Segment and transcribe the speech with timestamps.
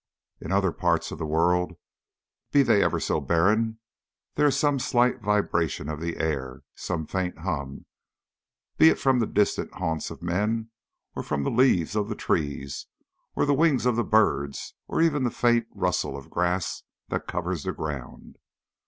[0.39, 1.73] In other parts of the world,
[2.51, 3.77] be they ever so barren,
[4.33, 7.85] there is some slight vibration of the air some faint hum,
[8.79, 10.71] be it from the distant haunts of men,
[11.15, 12.87] or from the leaves of the trees,
[13.35, 17.27] or the wings of the birds, or even the faint rustle of the grass that
[17.27, 18.39] covers the ground.